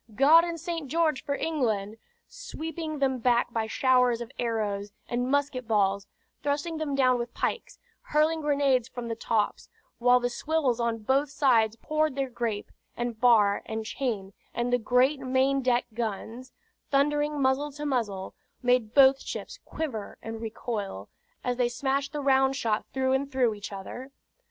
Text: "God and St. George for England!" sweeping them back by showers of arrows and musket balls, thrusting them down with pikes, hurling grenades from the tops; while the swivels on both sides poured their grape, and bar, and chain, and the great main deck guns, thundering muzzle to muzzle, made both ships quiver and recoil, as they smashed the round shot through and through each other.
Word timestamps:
"God 0.15 0.43
and 0.43 0.59
St. 0.59 0.87
George 0.87 1.23
for 1.23 1.35
England!" 1.35 1.97
sweeping 2.27 2.97
them 2.97 3.19
back 3.19 3.53
by 3.53 3.67
showers 3.67 4.19
of 4.19 4.31
arrows 4.39 4.91
and 5.07 5.29
musket 5.29 5.67
balls, 5.67 6.07
thrusting 6.41 6.77
them 6.79 6.95
down 6.95 7.19
with 7.19 7.35
pikes, 7.35 7.77
hurling 8.01 8.41
grenades 8.41 8.87
from 8.87 9.09
the 9.09 9.15
tops; 9.15 9.69
while 9.99 10.19
the 10.19 10.27
swivels 10.31 10.79
on 10.79 11.03
both 11.03 11.29
sides 11.29 11.75
poured 11.75 12.15
their 12.15 12.31
grape, 12.31 12.71
and 12.97 13.21
bar, 13.21 13.61
and 13.67 13.85
chain, 13.85 14.33
and 14.55 14.73
the 14.73 14.79
great 14.79 15.19
main 15.19 15.61
deck 15.61 15.85
guns, 15.93 16.51
thundering 16.89 17.39
muzzle 17.39 17.71
to 17.73 17.85
muzzle, 17.85 18.33
made 18.63 18.95
both 18.95 19.21
ships 19.21 19.59
quiver 19.65 20.17
and 20.23 20.41
recoil, 20.41 21.09
as 21.43 21.57
they 21.57 21.69
smashed 21.69 22.11
the 22.11 22.21
round 22.21 22.55
shot 22.55 22.87
through 22.91 23.13
and 23.13 23.31
through 23.31 23.53
each 23.53 23.71
other. 23.71 24.09